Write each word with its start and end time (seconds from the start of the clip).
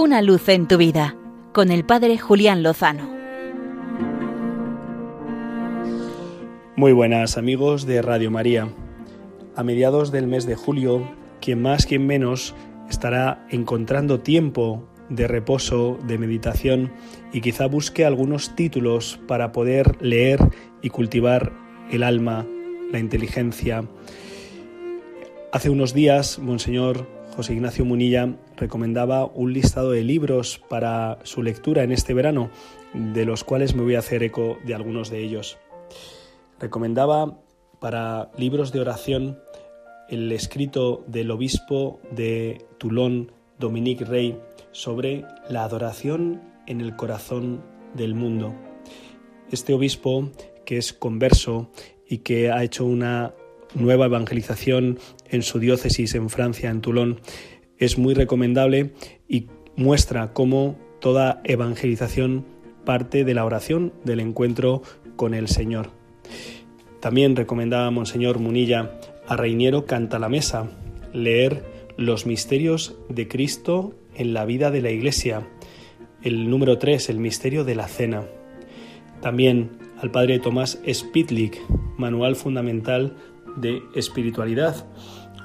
Una 0.00 0.22
luz 0.22 0.48
en 0.48 0.68
tu 0.68 0.76
vida 0.76 1.16
con 1.52 1.72
el 1.72 1.84
Padre 1.84 2.18
Julián 2.18 2.62
Lozano. 2.62 3.10
Muy 6.76 6.92
buenas 6.92 7.36
amigos 7.36 7.84
de 7.84 8.00
Radio 8.00 8.30
María. 8.30 8.68
A 9.56 9.64
mediados 9.64 10.12
del 10.12 10.28
mes 10.28 10.46
de 10.46 10.54
julio, 10.54 11.02
quien 11.40 11.60
más, 11.60 11.84
quien 11.84 12.06
menos, 12.06 12.54
estará 12.88 13.44
encontrando 13.50 14.20
tiempo 14.20 14.88
de 15.08 15.26
reposo, 15.26 15.98
de 16.06 16.16
meditación 16.16 16.92
y 17.32 17.40
quizá 17.40 17.66
busque 17.66 18.04
algunos 18.04 18.54
títulos 18.54 19.18
para 19.26 19.50
poder 19.50 20.00
leer 20.00 20.38
y 20.80 20.90
cultivar 20.90 21.52
el 21.90 22.04
alma, 22.04 22.46
la 22.92 23.00
inteligencia. 23.00 23.82
Hace 25.50 25.70
unos 25.70 25.92
días, 25.92 26.38
Monseñor 26.38 27.17
José 27.38 27.52
Ignacio 27.52 27.84
Munilla 27.84 28.34
recomendaba 28.56 29.24
un 29.26 29.52
listado 29.52 29.92
de 29.92 30.02
libros 30.02 30.60
para 30.68 31.20
su 31.22 31.44
lectura 31.44 31.84
en 31.84 31.92
este 31.92 32.12
verano, 32.12 32.50
de 32.92 33.24
los 33.24 33.44
cuales 33.44 33.76
me 33.76 33.84
voy 33.84 33.94
a 33.94 34.00
hacer 34.00 34.24
eco 34.24 34.58
de 34.64 34.74
algunos 34.74 35.08
de 35.08 35.22
ellos. 35.22 35.56
Recomendaba 36.58 37.38
para 37.78 38.32
libros 38.36 38.72
de 38.72 38.80
oración 38.80 39.38
el 40.08 40.32
escrito 40.32 41.04
del 41.06 41.30
obispo 41.30 42.00
de 42.10 42.66
Toulon, 42.78 43.30
Dominique 43.56 44.04
Rey, 44.04 44.36
sobre 44.72 45.24
la 45.48 45.62
adoración 45.62 46.42
en 46.66 46.80
el 46.80 46.96
corazón 46.96 47.62
del 47.94 48.16
mundo. 48.16 48.52
Este 49.52 49.74
obispo, 49.74 50.28
que 50.66 50.76
es 50.76 50.92
converso 50.92 51.70
y 52.04 52.18
que 52.18 52.50
ha 52.50 52.64
hecho 52.64 52.84
una 52.84 53.32
nueva 53.74 54.06
evangelización 54.06 54.98
en 55.30 55.42
su 55.42 55.58
diócesis 55.58 56.14
en 56.14 56.30
Francia, 56.30 56.70
en 56.70 56.80
Toulon, 56.80 57.20
es 57.78 57.98
muy 57.98 58.14
recomendable 58.14 58.92
y 59.28 59.46
muestra 59.76 60.32
cómo 60.32 60.76
toda 61.00 61.40
evangelización 61.44 62.44
parte 62.84 63.24
de 63.24 63.34
la 63.34 63.44
oración, 63.44 63.92
del 64.04 64.20
encuentro 64.20 64.82
con 65.16 65.34
el 65.34 65.48
Señor. 65.48 65.90
También 67.00 67.36
recomendaba 67.36 67.90
Monseñor 67.90 68.38
Munilla 68.38 68.98
a 69.26 69.36
Reiniero 69.36 69.84
Canta 69.84 70.18
la 70.18 70.28
Mesa, 70.28 70.70
leer 71.12 71.64
los 71.96 72.26
misterios 72.26 72.96
de 73.08 73.28
Cristo 73.28 73.94
en 74.14 74.32
la 74.32 74.44
vida 74.44 74.70
de 74.70 74.80
la 74.80 74.90
Iglesia. 74.90 75.46
El 76.22 76.50
número 76.50 76.78
3, 76.78 77.10
el 77.10 77.18
misterio 77.18 77.64
de 77.64 77.74
la 77.74 77.88
cena. 77.88 78.24
También 79.20 79.78
al 80.00 80.10
padre 80.10 80.38
Tomás 80.38 80.80
Spitlik, 80.92 81.60
Manual 81.96 82.36
Fundamental 82.36 83.16
de 83.60 83.82
Espiritualidad, 83.94 84.86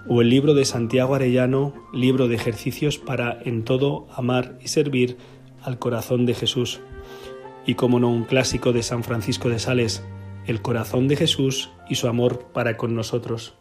o 0.08 0.22
el 0.22 0.30
libro 0.30 0.54
de 0.54 0.66
Santiago 0.66 1.16
Arellano, 1.16 1.74
libro 1.94 2.28
de 2.28 2.36
ejercicios 2.36 2.98
para 2.98 3.40
en 3.44 3.64
todo 3.64 4.08
amar 4.16 4.58
y 4.62 4.68
servir 4.68 5.18
al 5.62 5.80
corazón 5.80 6.26
de 6.26 6.34
Jesús. 6.34 6.82
Y 7.66 7.76
como 7.76 8.00
no 8.00 8.10
un 8.10 8.26
clásico 8.26 8.74
de 8.74 8.84
San 8.84 9.04
Francisco 9.04 9.50
de 9.50 9.60
Sales, 9.60 10.04
el 10.46 10.62
corazón 10.62 11.08
de 11.08 11.16
Jesús 11.16 11.70
y 11.90 11.96
su 11.96 12.08
amor 12.08 12.48
para 12.54 12.76
con 12.76 12.96
nosotros. 12.96 13.56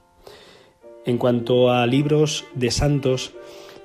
En 1.05 1.19
cuanto 1.19 1.71
a 1.71 1.87
libros 1.87 2.45
de 2.55 2.71
santos, 2.71 3.35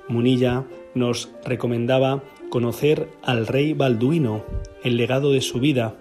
Munilla 0.08 0.64
nos 0.94 1.30
recomendaba 1.44 2.22
conocer 2.50 3.08
al 3.22 3.46
rey 3.46 3.72
Balduino, 3.72 4.44
el 4.82 4.96
legado 4.96 5.32
de 5.32 5.40
su 5.40 5.60
vida, 5.60 5.96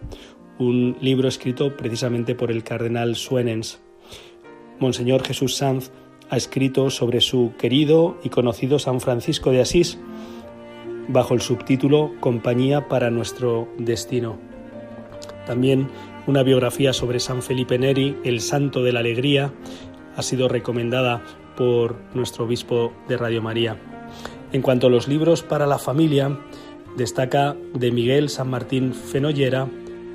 un 0.59 0.97
libro 1.01 1.27
escrito 1.27 1.75
precisamente 1.75 2.35
por 2.35 2.51
el 2.51 2.63
cardenal 2.63 3.15
Suenens. 3.15 3.81
Monseñor 4.79 5.23
Jesús 5.23 5.55
Sanz 5.55 5.91
ha 6.29 6.37
escrito 6.37 6.89
sobre 6.89 7.21
su 7.21 7.53
querido 7.57 8.17
y 8.23 8.29
conocido 8.29 8.79
San 8.79 8.99
Francisco 8.99 9.51
de 9.51 9.61
Asís, 9.61 9.97
bajo 11.07 11.33
el 11.33 11.41
subtítulo 11.41 12.11
Compañía 12.19 12.87
para 12.87 13.09
nuestro 13.09 13.67
destino. 13.77 14.37
También 15.45 15.87
una 16.27 16.43
biografía 16.43 16.91
sobre 16.91 17.19
San 17.19 17.41
Felipe 17.41 17.79
Neri, 17.79 18.17
el 18.25 18.41
Santo 18.41 18.83
de 18.83 18.91
la 18.91 18.99
Alegría, 18.99 19.53
ha 20.15 20.21
sido 20.21 20.49
recomendada 20.49 21.23
por 21.55 21.95
nuestro 22.13 22.45
obispo 22.45 22.91
de 23.07 23.17
Radio 23.17 23.41
María. 23.41 23.77
En 24.51 24.61
cuanto 24.61 24.87
a 24.87 24.89
los 24.89 25.07
libros 25.07 25.43
para 25.43 25.65
la 25.65 25.79
familia, 25.79 26.37
destaca 26.97 27.55
de 27.73 27.91
Miguel 27.91 28.29
San 28.29 28.49
Martín 28.49 28.93
Fenollera, 28.93 29.67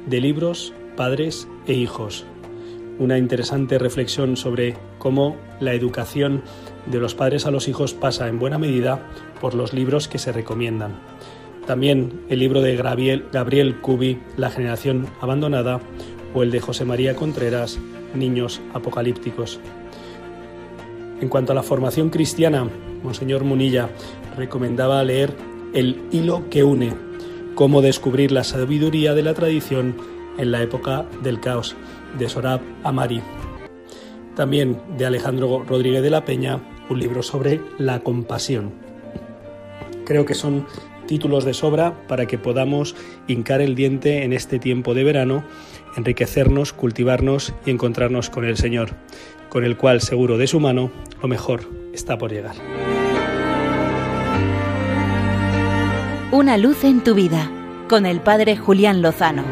de 0.06 0.20
libros, 0.20 0.74
padres 0.96 1.48
e 1.66 1.74
hijos. 1.74 2.26
Una 2.98 3.18
interesante 3.18 3.78
reflexión 3.78 4.36
sobre 4.36 4.76
cómo 4.98 5.36
la 5.60 5.72
educación 5.72 6.42
de 6.86 6.98
los 6.98 7.14
padres 7.14 7.46
a 7.46 7.50
los 7.50 7.66
hijos 7.68 7.94
pasa 7.94 8.28
en 8.28 8.38
buena 8.38 8.58
medida 8.58 9.08
por 9.40 9.54
los 9.54 9.72
libros 9.72 10.08
que 10.08 10.18
se 10.18 10.30
recomiendan. 10.32 10.92
También 11.66 12.22
el 12.28 12.40
libro 12.40 12.60
de 12.60 12.76
Gabriel, 12.76 13.80
Cubi, 13.80 14.20
La 14.36 14.50
generación 14.50 15.06
abandonada, 15.20 15.80
o 16.34 16.42
el 16.42 16.50
de 16.50 16.60
José 16.60 16.84
María 16.84 17.14
Contreras, 17.14 17.78
Niños 18.14 18.60
apocalípticos. 18.74 19.58
En 21.20 21.28
cuanto 21.28 21.52
a 21.52 21.54
la 21.54 21.62
formación 21.62 22.10
cristiana, 22.10 22.68
Monseñor 23.02 23.44
Munilla 23.44 23.88
recomendaba 24.36 25.02
leer 25.02 25.32
El 25.72 26.02
hilo 26.10 26.50
que 26.50 26.64
une, 26.64 26.94
cómo 27.54 27.80
descubrir 27.80 28.32
la 28.32 28.44
sabiduría 28.44 29.14
de 29.14 29.22
la 29.22 29.34
tradición 29.34 29.94
en 30.38 30.52
la 30.52 30.62
época 30.62 31.06
del 31.22 31.40
caos, 31.40 31.76
de 32.18 32.28
Sorab 32.28 32.60
Amari. 32.84 33.22
También 34.36 34.80
de 34.96 35.06
Alejandro 35.06 35.64
Rodríguez 35.66 36.02
de 36.02 36.10
la 36.10 36.24
Peña, 36.24 36.60
un 36.88 36.98
libro 36.98 37.22
sobre 37.22 37.60
la 37.78 38.00
compasión. 38.00 38.72
Creo 40.04 40.24
que 40.24 40.34
son 40.34 40.66
títulos 41.06 41.44
de 41.44 41.54
sobra 41.54 42.06
para 42.08 42.26
que 42.26 42.38
podamos 42.38 42.96
hincar 43.26 43.60
el 43.60 43.74
diente 43.74 44.24
en 44.24 44.32
este 44.32 44.58
tiempo 44.58 44.94
de 44.94 45.04
verano, 45.04 45.44
enriquecernos, 45.96 46.72
cultivarnos 46.72 47.52
y 47.66 47.70
encontrarnos 47.70 48.30
con 48.30 48.44
el 48.44 48.56
Señor 48.56 48.90
con 49.52 49.64
el 49.64 49.76
cual 49.76 50.00
seguro 50.00 50.38
de 50.38 50.46
su 50.46 50.60
mano 50.60 50.90
lo 51.20 51.28
mejor 51.28 51.68
está 51.92 52.16
por 52.16 52.32
llegar. 52.32 52.56
Una 56.30 56.56
luz 56.56 56.84
en 56.84 57.04
tu 57.04 57.14
vida 57.14 57.50
con 57.86 58.06
el 58.06 58.22
Padre 58.22 58.56
Julián 58.56 59.02
Lozano. 59.02 59.44